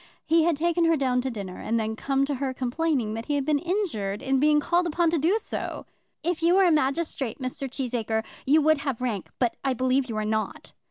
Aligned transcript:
He 0.25 0.45
had 0.45 0.57
taken 0.57 0.85
her 0.85 0.97
down 0.97 1.21
to 1.21 1.29
dinner, 1.29 1.59
and 1.59 1.79
had 1.79 1.79
then 1.89 1.95
come 1.95 2.25
to 2.25 2.33
her 2.33 2.55
complaining 2.55 3.13
that 3.13 3.27
he 3.27 3.35
had 3.35 3.45
been 3.45 3.59
injured 3.59 4.23
in 4.23 4.39
being 4.39 4.59
called 4.59 4.87
upon 4.87 5.11
to 5.11 5.19
do 5.19 5.37
so! 5.39 5.85
"If 6.23 6.41
you 6.41 6.55
were 6.55 6.63
a 6.65 6.71
magistrate, 6.71 7.37
Mr. 7.37 7.69
Cheesacre, 7.69 8.25
you 8.43 8.63
would 8.63 8.79
have 8.79 8.99
rank; 8.99 9.27
but 9.37 9.55
I 9.63 9.75
believe 9.75 10.09
you 10.09 10.17
are 10.17 10.25
not." 10.25 10.73